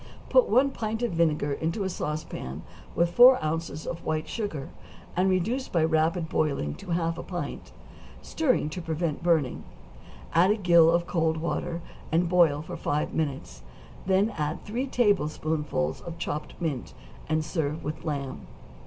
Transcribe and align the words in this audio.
= 0.17 0.29
Put 0.31 0.49
one 0.49 0.71
pint 0.71 1.03
of 1.03 1.11
vinegar 1.11 1.53
into 1.53 1.83
a 1.83 1.87
sauce 1.89 2.23
pan 2.23 2.63
with 2.95 3.11
four 3.11 3.37
ounces 3.45 3.85
of 3.85 4.03
white 4.03 4.27
sugar, 4.27 4.69
and 5.15 5.29
reduce 5.29 5.67
by 5.67 5.83
rapid 5.83 6.27
boiling 6.27 6.73
to 6.77 6.89
half 6.89 7.19
a 7.19 7.21
pint, 7.21 7.71
stirring 8.19 8.67
to 8.71 8.81
prevent 8.81 9.21
burning; 9.21 9.63
add 10.33 10.49
a 10.49 10.55
gill 10.57 10.89
of 10.89 11.05
cold 11.05 11.37
water, 11.37 11.83
and 12.11 12.27
boil 12.29 12.63
for 12.63 12.75
five 12.77 13.13
minutes; 13.13 13.61
then 14.07 14.31
add 14.39 14.65
three 14.65 14.87
tablespoonfuls 14.87 16.01
of 16.01 16.17
chopped 16.17 16.55
mint, 16.59 16.95
and 17.29 17.45
serve 17.45 17.83
with 17.83 18.03
lamb. 18.03 18.47